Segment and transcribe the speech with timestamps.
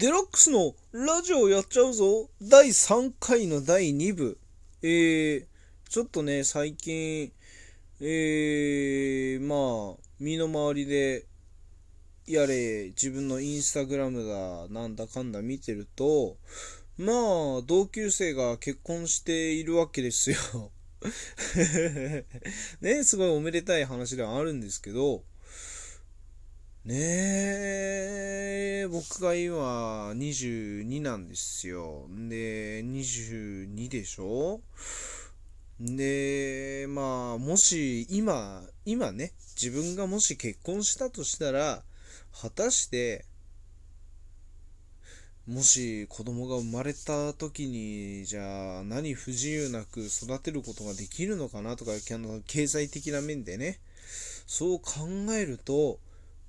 [0.00, 4.38] デラックスのラジオやっちゃうぞ第3回の第2部。
[4.80, 5.44] えー、
[5.90, 7.30] ちょっとね、最近、
[8.00, 11.26] えー、まあ、身の回りで、
[12.26, 16.38] やれ、自分のインスタグラムだ、なんだかんだ見てると、
[16.96, 20.38] まあ、同級生が結婚しているわけですよ。
[22.80, 25.24] ね、すごいおめでたい話ではあるんですけど、
[26.82, 32.06] ねえ、僕が今22なんですよ。
[32.08, 34.62] で、22でしょ？
[35.78, 41.82] で、まあ、もし今、今ね、自分がもし結婚したとしたら、
[42.32, 43.26] 果たして、
[45.46, 51.92] もし子供が生まれた時に、じゃあ何不自由なく育てることができるのかなとか、
[52.46, 53.80] 経済的な面でね、
[54.46, 55.98] そう考えると、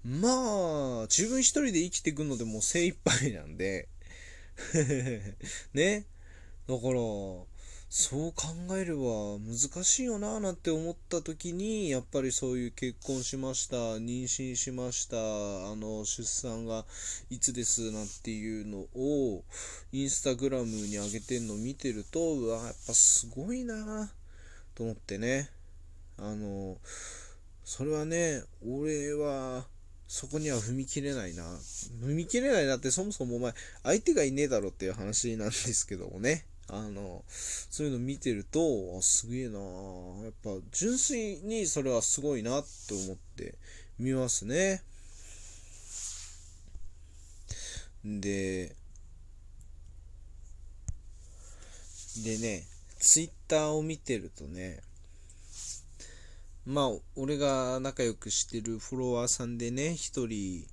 [0.04, 3.88] まあ、自分一人で生きていくのでもう精一杯なんで
[5.74, 6.06] ね。
[6.68, 6.94] だから、
[7.94, 16.86] そう考えれば難しいよななんて思った時に、やっぱりそういう結婚しました、妊娠しました、あの、出産が
[17.30, 19.44] いつですなんていうのを、
[19.92, 24.10] インスタグラムに上げてんの見てると、うわ、やっぱすごいな
[24.74, 25.50] と思ってね。
[26.18, 26.78] あの、
[27.66, 29.68] それはね、俺は、
[30.12, 31.44] そこには踏み切れないな。
[32.04, 36.46] 踏み切れないなってそもそもお前、相手がいねえだろっていう話なんですけどもね。
[36.68, 38.60] あの、そういうの見てると、
[39.00, 43.56] あ、すげえなやっぱ、純粋にそれはすごいなって思って
[44.00, 44.84] 見ますね。
[48.04, 48.76] で、
[52.26, 52.66] でね、
[53.00, 54.82] ツイッターを見てるとね、
[56.66, 60.68] まあ、俺が仲良くしてるフォロワーさんでね、一人、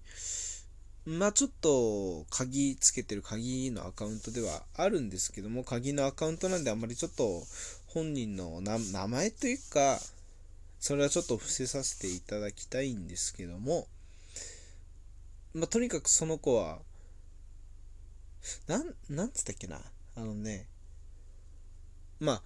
[1.06, 7.42] まあちょっと鍵つけてる鍵のアカウントではあるんですけども、鍵のアカウントなんであんまりちょっと
[7.86, 8.78] 本人の名
[9.08, 9.98] 前というか、
[10.78, 13.86] それはちょっと伏せさせていただきたいんですけども、
[15.54, 16.80] まあとにかくその子は、
[18.66, 19.80] なん、なんつったっけな、
[20.16, 20.66] あのね、
[22.20, 22.42] まあ、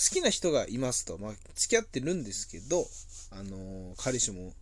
[0.00, 2.86] 好きな人がいますと、まあ、付き合ってるんですけど、
[3.32, 4.54] あの彼氏も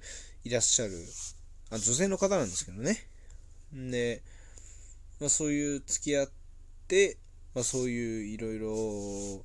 [0.42, 0.92] いらっしゃる、
[1.70, 3.06] あ女性の方なんですけどね。
[3.72, 4.20] で、
[5.20, 6.28] まあ、そういう付き合っ
[6.88, 7.18] て、
[7.54, 9.44] まあ、そういういろいろ、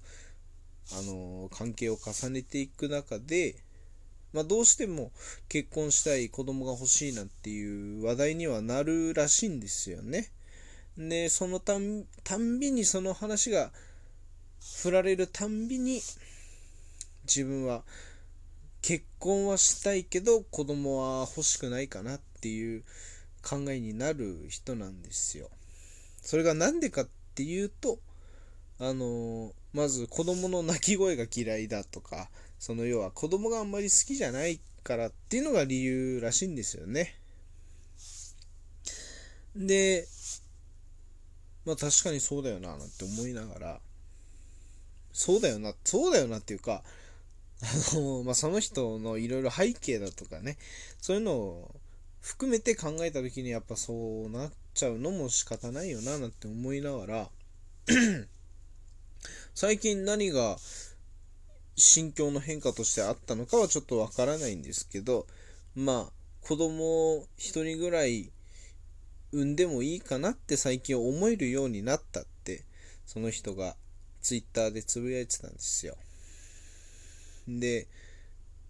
[0.93, 3.55] あの関係を重ねていく中で、
[4.33, 5.11] まあ、どうしても
[5.47, 10.31] 結婚したい子供が欲しいなんていう話題にはなるらしいんですよね。
[10.97, 13.71] で、そのたんたんびにその話が
[14.81, 16.01] 振られるたんびに
[17.25, 17.83] 自分は
[18.81, 22.83] 結婚はしたいけど子供は欲しくないかなっていう
[23.41, 25.49] 考えになる人なんですよ。
[26.21, 27.99] それが何でかっていうと
[28.79, 37.15] あのまず子供の泣き声が嫌いだとかその要は子供があんまり好きじゃないからっていうのが理由らしいんですよね。
[39.55, 40.07] で
[41.65, 43.79] まあ確かにそうだよななんて思いながら
[45.13, 46.83] そうだよな、そうだよなっていうか、
[47.61, 50.57] あの、まあ、その人のいろいろ背景だとかね、
[50.99, 51.75] そういうのを
[52.19, 57.29] 含めて考えた時にやっぱそうなっちゃうのも仕方ないよな、なんて思いながら、
[59.53, 60.57] 最近何が
[61.75, 65.27] 心境の変化としてあったのかはちょっとわからないんですけど、
[65.75, 68.31] まあ、子供を一人ぐらい
[69.31, 72.63] 産んでもいいかなって最近思えるようになったって、
[73.05, 73.75] その人が
[74.23, 75.95] ツイッターでつぶやいてたんですよ。
[77.47, 77.87] で、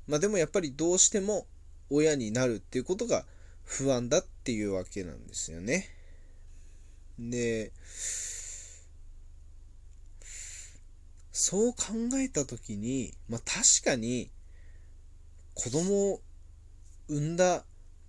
[0.07, 1.45] まあでもやっぱりどうしても
[1.89, 3.25] 親になるっていうことが
[3.63, 5.87] 不安だっていうわけなんですよね。
[7.19, 7.71] で、
[11.31, 14.31] そう考えた時に、まあ確かに
[15.53, 16.21] 子供を
[17.07, 17.63] 産んだ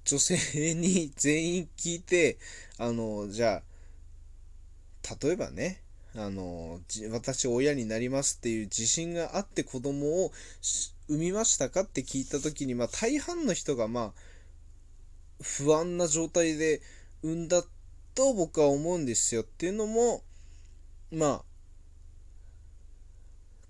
[0.07, 2.39] 女性に全員聞いて、
[2.79, 5.84] あの、じゃあ、例えばね、
[6.17, 6.81] あの、
[7.11, 10.33] 私親になりますっていう自信があって子供を
[11.09, 14.13] 産みましたかって聞いた時に、まあ大半の人がまあ
[15.43, 16.81] 不安な状態で
[17.23, 17.65] 産んだ
[18.15, 20.23] と僕は思うんですよっていうのも、
[21.11, 21.43] まあ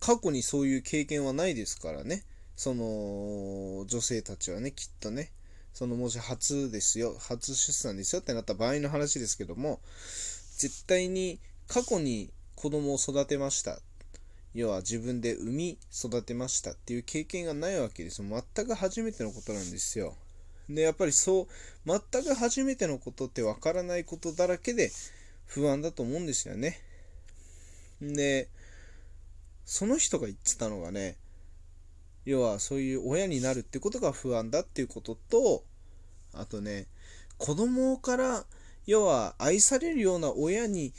[0.01, 2.25] 過去にそういう経験はないですからね。
[2.57, 5.33] その女性たちはね、きっとね。
[5.73, 9.81] そのもし初ですよ、初出産ですよってなった場合の話ですけども、
[10.57, 13.81] 絶対に過去に子供を育てました。
[14.55, 18.45] 要は自分で産み育てましたっていう経験がないわけですよ。
[18.55, 20.17] 全く初めてのことなんですよ。
[20.69, 21.49] で、やっぱりそう、
[21.87, 24.93] 全く初めてのことってわからないことだらけで
[25.47, 26.81] 不安だと思うんですよね。
[28.01, 28.49] で、
[29.65, 31.17] その人が言ってたのがね、
[32.25, 35.65] 要はそういう親になるってことが不安だっていうことと、
[36.33, 36.87] あとね、
[37.39, 38.47] 子供から
[38.87, 40.93] 要は愛されるような親に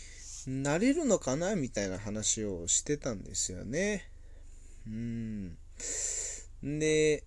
[0.47, 4.09] なれるのかなみたいな話をしてたんですよね。
[4.87, 5.57] うん。
[6.63, 7.23] で、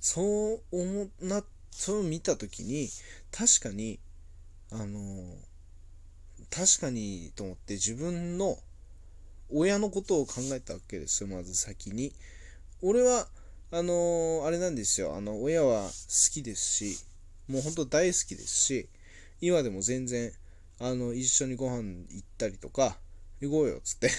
[0.00, 2.88] そう思な、そう見たときに、
[3.30, 3.98] 確かに、
[4.70, 5.36] あの、
[6.50, 8.58] 確かにと思って自分の
[9.50, 12.12] 親のことを考えたわけですよ、まず先に。
[12.82, 13.28] 俺は、
[13.70, 15.92] あのあれなんですよ、あの、親は好
[16.32, 16.98] きですし、
[17.48, 18.88] もうほんと大好きですし、
[19.40, 20.32] 今でも全然、
[20.80, 22.96] あの、一緒にご飯行ったりとか、
[23.40, 24.10] 行こうよ、つって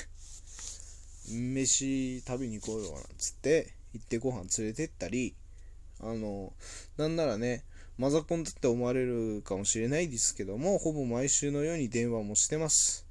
[1.31, 5.35] 飯食べに行こうよ、なんつって、行ってご飯連れてったり、
[5.99, 6.53] あの、
[6.97, 7.63] なんならね、
[7.97, 13.05] マザコンだって思われるかもしれないですけども、ほぼ毎週のように電話もしてます。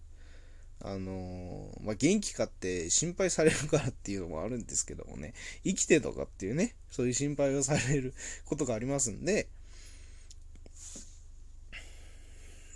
[0.81, 5.35] あのまあ、元気かって心配されるからっていうのもあるんですけどもね、
[5.65, 8.15] 生きてとかっていうね、そういう心配をされる
[8.45, 9.49] ことがありますんで、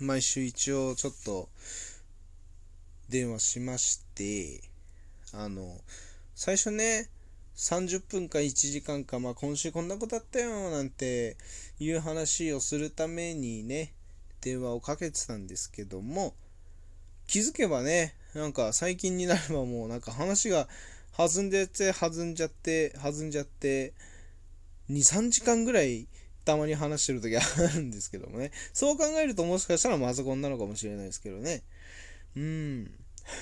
[0.03, 1.49] 毎週一応ちょっと
[3.09, 4.61] 電話しまして、
[5.33, 5.81] あの、
[6.35, 7.09] 最初ね、
[7.55, 11.37] 30分か1時間か、まあ今週こんなことあったよなんて
[11.79, 13.93] いう話をするためにね、
[14.41, 16.35] 電話をかけてたんですけども、
[17.29, 20.67] 気づけばね、なんか最近になればもうなんか話が
[21.17, 23.93] 弾んでて、弾んじゃって、弾んじゃって、
[24.91, 26.09] 2、3時間ぐらい
[26.45, 27.41] たまに話してる時あ
[27.75, 28.51] るんですけどもね。
[28.73, 31.63] そう考えるともしかしたらマザコンなのかもしれないですけどね。
[32.37, 32.91] うん。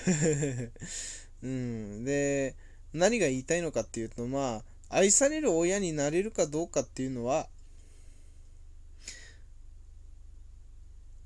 [1.42, 2.04] うん。
[2.04, 2.56] で、
[2.92, 7.48] 何が言いたいのかっていうと、まあ、愛される親になれるかどうかっていうのは、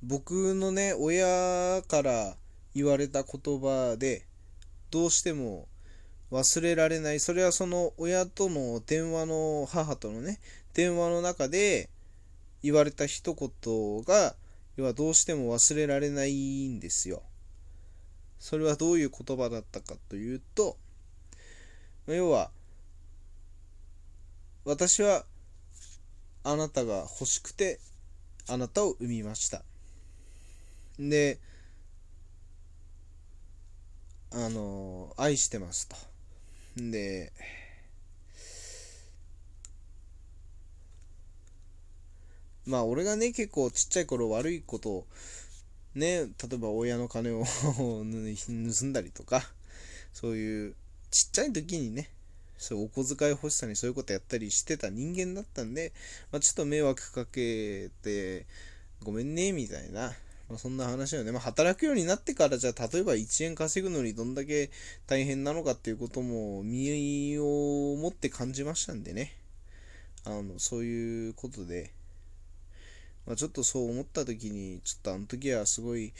[0.02, 2.36] 僕のね、親から
[2.74, 4.26] 言われた言葉で、
[4.90, 5.66] どうしても
[6.30, 7.20] 忘れられない。
[7.20, 10.40] それはその親との電話の、母とのね、
[10.74, 11.88] 電話の中で
[12.62, 14.34] 言われた一言が、
[14.76, 17.22] 要はどうしても忘れられないんですよ。
[18.38, 20.76] それはどういう言葉だったかというと、
[22.06, 22.50] 要は、
[24.64, 25.24] 私は
[26.42, 27.80] あなたが欲しくて
[28.48, 29.62] あなたを産みました。
[30.98, 31.38] で、
[34.32, 35.96] あの、愛してますと。
[36.76, 37.32] で、
[42.66, 45.06] まあ俺がね、結構ちっちゃい頃悪いことを、
[45.94, 47.44] ね、例えば親の金を
[47.78, 49.50] 盗んだりとか、
[50.12, 50.74] そういう
[51.10, 52.10] ちっちゃい時にね、
[52.58, 55.92] そうお小遣い欲しさにそういうことやったりしてた人間だったんで、
[56.32, 58.46] まあ、ちょっと迷惑かけて、
[59.02, 60.12] ごめんね、みたいな、
[60.48, 64.70] まあ、そんな話をね、まあ、働くようになってから、じゃあ、例えば1円稼ぐのにどんだけ
[65.06, 69.32] 大変なのかっていうことも身をもって感じましたんでね、
[70.24, 71.92] あの、そういうことで、
[73.26, 76.12] まあ、ちょっとそう思った時に、ちょっとあの時はすごい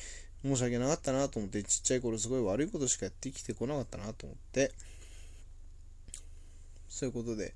[0.43, 4.73] 申し訳なかったなと思って、ちっちゃい頃すごい悪いことしかやってきてこなかったなと思って、
[6.89, 7.55] そういうことで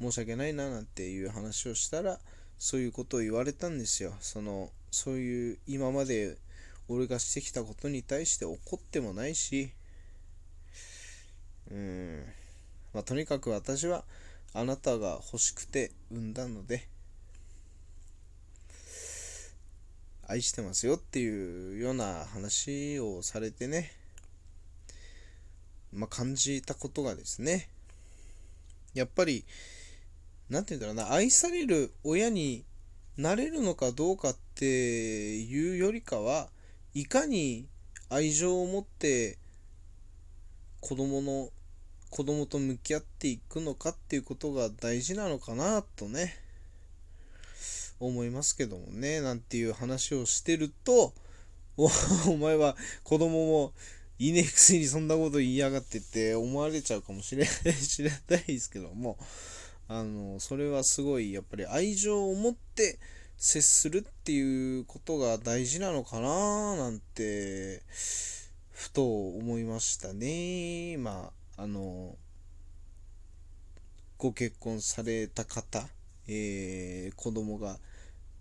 [0.00, 2.18] 申し訳ないななんていう話をしたら、
[2.58, 4.14] そういうことを言われたんですよ。
[4.20, 6.36] その、そういう今まで
[6.88, 9.72] 俺がしてきたことに対して怒ってもないし、
[11.70, 12.24] うん、
[12.92, 14.04] まあ、とにかく私は
[14.52, 16.86] あなたが欲しくて産んだので、
[20.28, 23.92] 愛してますよっていうような話をされてね、
[25.92, 27.68] まあ、感じたことがですね、
[28.94, 29.44] やっぱり、
[30.48, 32.64] なんて言うんだろうな、愛される親に
[33.16, 36.48] なれるのかどうかっていうよりかは、
[36.94, 37.66] いかに
[38.08, 39.38] 愛情を持って
[40.80, 41.50] 子供の、
[42.10, 46.43] 子供と向き合っていくのかっていうことが大事なのかなとね、
[48.06, 51.14] 思いますけどもね、なんていう話をしてると、
[51.76, 51.90] お
[52.30, 53.72] お前は子供も
[54.18, 59.18] いいねくせにそんなこと言いやがってって思われちゃうかもしれない知れないですけども、
[59.88, 62.98] あの、それはすごいやっぱり愛情を持って
[63.36, 67.82] 接するっていうことが大事なのかななんて、
[68.70, 70.96] ふと思いましたね。
[70.96, 72.16] まあ、あの、
[74.16, 75.86] ご結婚された方、
[76.26, 77.78] えー、子供が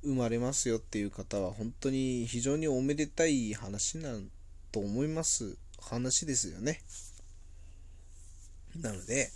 [0.04, 4.30] 生まれますよっていう方は本当に非常におめでたい話なん
[4.72, 5.58] と思います。
[5.82, 6.82] 話ですよね。
[8.80, 9.30] なので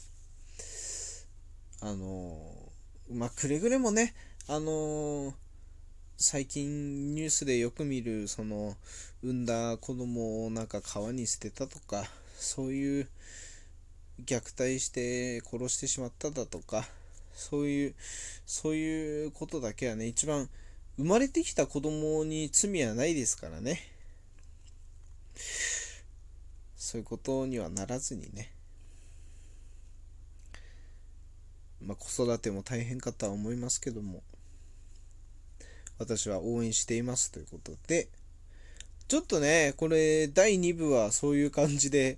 [1.82, 2.38] あの
[3.10, 4.14] まあ、くれぐれもね、
[4.48, 5.34] あの
[6.18, 8.76] 最近ニュースでよく見る、その、
[9.22, 12.04] 産んだ子供をなんか川に捨てたとか、
[12.38, 13.08] そういう
[14.26, 16.90] 虐待して殺してしまっただとか、
[17.38, 17.96] そういう、
[18.48, 20.50] そういうことだけはね、一番
[20.98, 23.80] 生まれてきた子供に罪はないですからね。
[26.76, 28.52] そういうことにはならずにね。
[31.80, 34.24] まあ、子育ても大変かとは思いますけども、
[36.00, 38.10] 私は応援していますということで、
[39.08, 42.18] ちょっとね、これ、第2部はそういう感じで、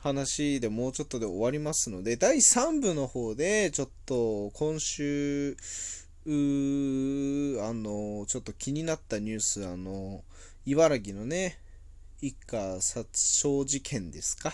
[0.00, 5.56] 話でもうちょっとで終わりますので、第3部の方で、ちょっと今週、
[6.24, 10.22] あの、ちょっと気になったニュース、あの、
[10.66, 11.58] 茨城のね、
[12.20, 14.52] 一家殺傷事件ですか？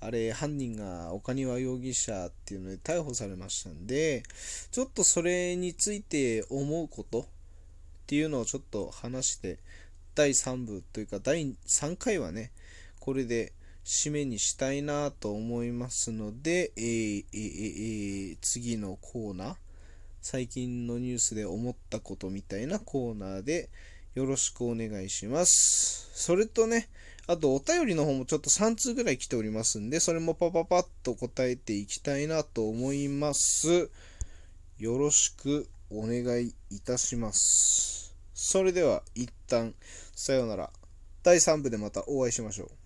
[0.00, 4.22] あれ、犯人が岡庭容疑者っていうので逮捕されましたんで、
[4.70, 7.24] ちょっとそれについて思うことっ
[8.06, 9.58] ていうのをちょっと話して、
[10.14, 12.50] 第3部というか第3回はね、
[13.00, 13.52] これで
[13.84, 19.54] 締めにしたいなと思いますので、えーえー、次のコーナー、
[20.20, 23.70] 最近のニュースで思ったことみたいなコーナーで
[24.14, 26.10] よろしくお願いします。
[26.14, 26.88] それとね、
[27.26, 33.90] あとお便りの方もちょっと3通ぐらい来ておりますんで、それもパパパッと答えていきたいなと思います。
[34.78, 38.14] よろしくお願いいたします。
[38.34, 39.74] それでは一旦、
[40.14, 40.70] さようなら。
[41.22, 42.81] 第3部でまたお会いしましょう。